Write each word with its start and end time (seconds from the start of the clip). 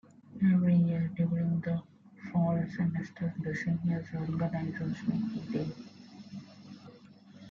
Every 0.43 0.73
year 0.77 1.11
during 1.15 1.59
the 1.61 1.83
fall 2.33 2.59
semester, 2.75 3.35
the 3.37 3.53
seniors 3.53 4.07
organize 4.17 4.81
a 4.81 4.95
"Sneak 4.95 5.51
Day". 5.51 5.69